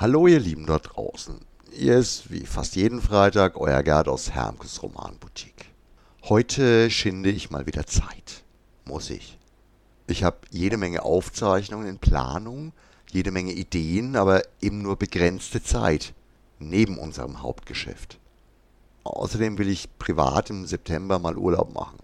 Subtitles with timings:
[0.00, 1.40] Hallo ihr Lieben dort draußen.
[1.72, 5.72] Hier ist wie fast jeden Freitag euer Gerd aus Hermkes Romanboutique.
[6.28, 8.44] Heute schinde ich mal wieder Zeit.
[8.84, 9.40] Muss ich.
[10.06, 12.72] Ich habe jede Menge Aufzeichnungen in Planung,
[13.10, 16.14] jede Menge Ideen, aber eben nur begrenzte Zeit
[16.60, 18.20] neben unserem Hauptgeschäft.
[19.02, 21.98] Außerdem will ich privat im September mal Urlaub machen.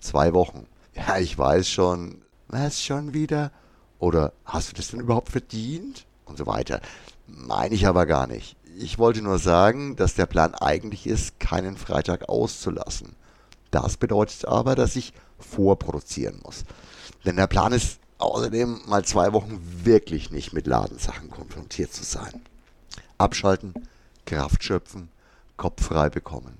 [0.00, 0.66] Zwei Wochen.
[0.94, 2.22] Ja, ich weiß schon.
[2.48, 3.52] Was schon wieder?
[3.98, 6.06] Oder hast du das denn überhaupt verdient?
[6.24, 6.80] Und so weiter.
[7.26, 8.56] Meine ich aber gar nicht.
[8.76, 13.14] Ich wollte nur sagen, dass der Plan eigentlich ist, keinen Freitag auszulassen.
[13.70, 16.64] Das bedeutet aber, dass ich vorproduzieren muss.
[17.24, 22.42] Denn der Plan ist außerdem mal zwei Wochen wirklich nicht mit Ladensachen konfrontiert zu sein.
[23.18, 23.74] Abschalten,
[24.26, 25.08] Kraft schöpfen,
[25.56, 26.58] Kopf frei bekommen.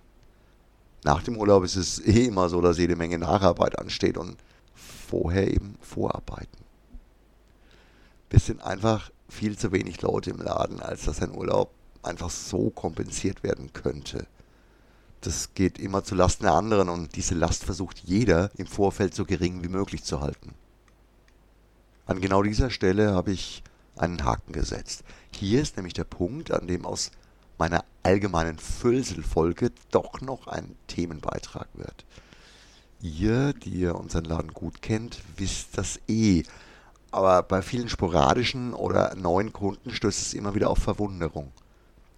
[1.04, 4.36] Nach dem Urlaub ist es eh immer so, dass jede Menge Nacharbeit ansteht und
[4.74, 6.64] vorher eben Vorarbeiten.
[8.30, 11.70] Wir sind einfach viel zu wenig Leute im Laden, als dass ein Urlaub
[12.02, 14.26] einfach so kompensiert werden könnte.
[15.20, 19.24] Das geht immer zu Lasten der anderen und diese Last versucht jeder im Vorfeld so
[19.24, 20.54] gering wie möglich zu halten.
[22.06, 23.62] An genau dieser Stelle habe ich
[23.96, 25.02] einen Haken gesetzt.
[25.32, 27.10] Hier ist nämlich der Punkt, an dem aus
[27.58, 32.04] meiner allgemeinen Füllselfolge doch noch ein Themenbeitrag wird.
[33.00, 36.42] Ihr, die ihr unseren Laden gut kennt, wisst das eh.
[37.14, 41.52] Aber bei vielen sporadischen oder neuen Kunden stößt es immer wieder auf Verwunderung.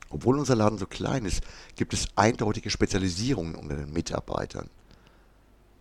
[0.09, 1.43] Obwohl unser Laden so klein ist,
[1.75, 4.71] gibt es eindeutige Spezialisierungen unter den Mitarbeitern.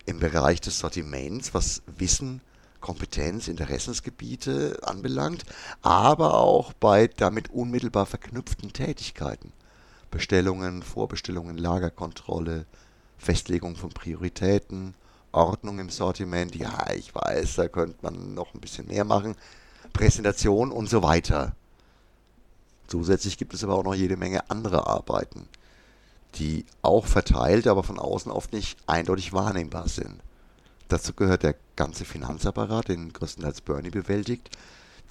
[0.04, 2.42] Im Bereich des Sortiments, was Wissen,
[2.82, 5.44] Kompetenz, Interessensgebiete anbelangt,
[5.80, 9.54] aber auch bei damit unmittelbar verknüpften Tätigkeiten.
[10.10, 12.66] Bestellungen, Vorbestellungen, Lagerkontrolle,
[13.16, 14.92] Festlegung von Prioritäten,
[15.32, 19.36] Ordnung im Sortiment, ja, ich weiß, da könnte man noch ein bisschen mehr machen,
[19.92, 21.54] Präsentation und so weiter.
[22.86, 25.48] Zusätzlich gibt es aber auch noch jede Menge andere Arbeiten,
[26.36, 30.20] die auch verteilt, aber von außen oft nicht eindeutig wahrnehmbar sind.
[30.88, 34.56] Dazu gehört der ganze Finanzapparat, den größtenteils Bernie bewältigt,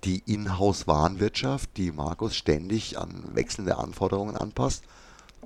[0.06, 4.84] die Inhouse-Warenwirtschaft, die Markus ständig an wechselnde Anforderungen anpasst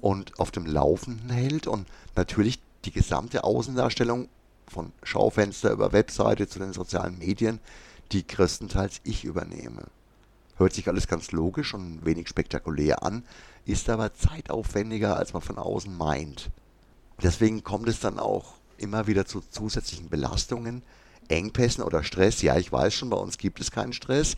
[0.01, 4.29] und auf dem Laufenden hält und natürlich die gesamte Außendarstellung
[4.69, 7.59] von Schaufenster über Webseite zu den sozialen Medien,
[8.11, 9.85] die größtenteils ich übernehme.
[10.57, 13.23] Hört sich alles ganz logisch und wenig spektakulär an,
[13.65, 16.49] ist aber zeitaufwendiger, als man von außen meint.
[17.21, 20.83] Deswegen kommt es dann auch immer wieder zu zusätzlichen Belastungen,
[21.27, 22.41] Engpässen oder Stress.
[22.41, 24.35] Ja, ich weiß schon, bei uns gibt es keinen Stress,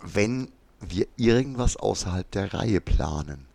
[0.00, 0.50] wenn
[0.80, 3.46] wir irgendwas außerhalb der Reihe planen.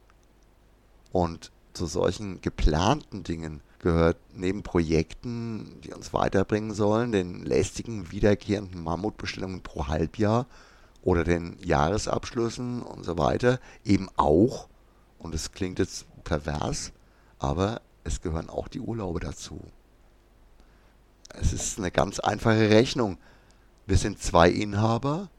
[1.12, 8.84] Und zu solchen geplanten Dingen gehört neben Projekten, die uns weiterbringen sollen, den lästigen, wiederkehrenden
[8.84, 10.46] Mammutbestellungen pro Halbjahr
[11.02, 14.68] oder den Jahresabschlüssen und so weiter eben auch,
[15.18, 16.92] und es klingt jetzt pervers,
[17.40, 19.60] aber es gehören auch die Urlaube dazu.
[21.30, 23.18] Es ist eine ganz einfache Rechnung.
[23.88, 25.30] Wir sind zwei Inhaber,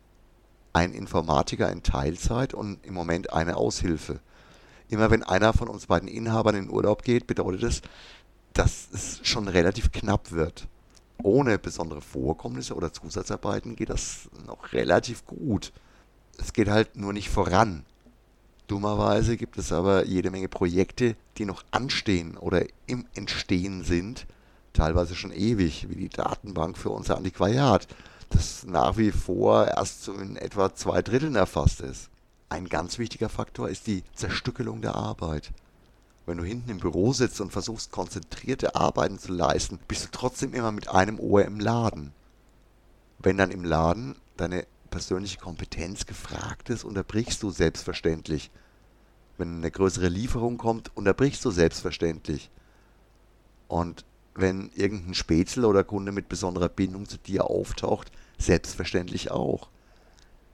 [0.72, 4.20] ein Informatiker in Teilzeit und im Moment eine Aushilfe.
[4.88, 7.82] Immer wenn einer von uns beiden Inhabern in Urlaub geht, bedeutet es,
[8.52, 10.68] dass es schon relativ knapp wird
[11.22, 15.72] ohne besondere Vorkommnisse oder Zusatzarbeiten geht das noch relativ gut.
[16.38, 17.84] Es geht halt nur nicht voran.
[18.66, 24.26] Dummerweise gibt es aber jede Menge Projekte, die noch anstehen oder im Entstehen sind,
[24.72, 27.86] teilweise schon ewig, wie die Datenbank für unser Antiquariat,
[28.30, 32.08] das nach wie vor erst so in etwa zwei Dritteln erfasst ist.
[32.48, 35.52] Ein ganz wichtiger Faktor ist die Zerstückelung der Arbeit.
[36.24, 40.54] Wenn du hinten im Büro sitzt und versuchst, konzentrierte Arbeiten zu leisten, bist du trotzdem
[40.54, 42.12] immer mit einem Ohr im Laden.
[43.18, 48.50] Wenn dann im Laden deine persönliche Kompetenz gefragt ist, unterbrichst du selbstverständlich.
[49.38, 52.50] Wenn eine größere Lieferung kommt, unterbrichst du selbstverständlich.
[53.66, 54.04] Und
[54.34, 59.68] wenn irgendein Spätzle oder Kunde mit besonderer Bindung zu dir auftaucht, selbstverständlich auch.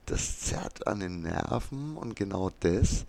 [0.05, 3.05] Das zerrt an den Nerven und genau das,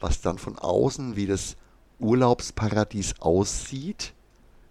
[0.00, 1.56] was dann von außen wie das
[1.98, 4.14] Urlaubsparadies aussieht.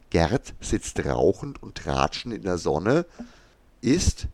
[0.10, 3.06] Gerd sitzt rauchend und tratschend in der Sonne,
[3.82, 4.28] ist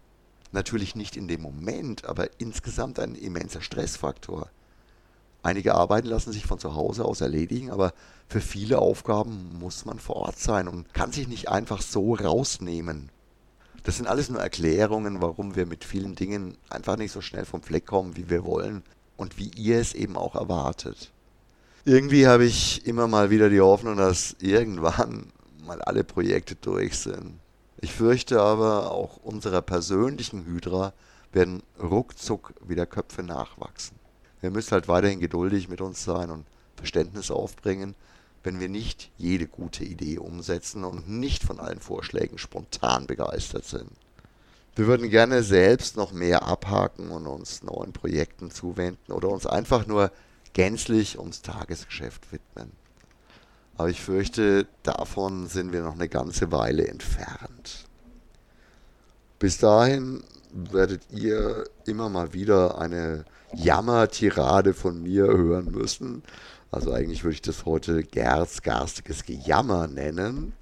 [0.51, 4.49] natürlich nicht in dem Moment, aber insgesamt ein immenser Stressfaktor.
[5.41, 7.93] Einige Arbeiten lassen sich von zu Hause aus erledigen, aber
[8.29, 13.09] für viele Aufgaben muss man vor Ort sein und kann sich nicht einfach so rausnehmen.
[13.83, 17.61] Das sind alles nur Erklärungen, warum wir mit vielen Dingen einfach nicht so schnell vom
[17.61, 18.83] Fleck kommen, wie wir wollen
[19.17, 21.12] und wie ihr es eben auch erwartet.
[21.85, 25.33] Irgendwie habe ich immer mal wieder die Hoffnung, dass irgendwann
[25.65, 27.39] mal alle Projekte durch sind.
[27.81, 30.93] Ich fürchte aber, auch unserer persönlichen Hydra
[31.33, 33.99] werden ruckzuck wieder Köpfe nachwachsen.
[34.41, 36.45] Ihr müsst halt weiterhin geduldig mit uns sein und
[36.77, 37.95] Verständnis aufbringen,
[38.43, 43.91] wenn wir nicht jede gute Idee umsetzen und nicht von allen Vorschlägen spontan begeistert sind.
[44.77, 49.85] Wir würden gerne selbst noch mehr abhaken und uns neuen Projekten zuwenden oder uns einfach
[49.85, 50.11] nur
[50.53, 52.71] gänzlich ums Tagesgeschäft widmen.
[53.75, 57.85] Aber ich fürchte, davon sind wir noch eine ganze Weile entfernt.
[59.39, 60.23] Bis dahin
[60.53, 66.23] werdet ihr immer mal wieder eine Jammertirade von mir hören müssen.
[66.71, 70.53] Also eigentlich würde ich das heute Gerz, garstiges Gejammer nennen.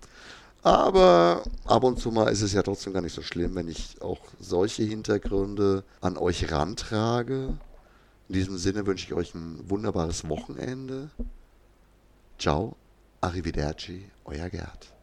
[0.64, 4.02] Aber ab und zu mal ist es ja trotzdem gar nicht so schlimm, wenn ich
[4.02, 7.58] auch solche Hintergründe an euch rantrage.
[8.32, 11.12] In diesem Sinne wünsche ich euch ein wunderbares Wochenende.
[12.40, 12.78] Ciao,
[13.20, 14.94] arrivederci, euer Gerd.